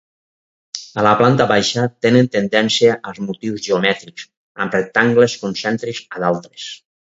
A 1.01 1.03
la 1.07 1.11
planta 1.19 1.45
baixa 1.51 1.83
tenen 2.05 2.29
tendència 2.37 2.97
als 3.11 3.21
motius 3.27 3.63
geomètrics, 3.69 4.27
amb 4.67 4.81
rectangles 4.81 5.39
concèntrics 5.45 6.05
a 6.17 6.27
d'altres. 6.27 6.69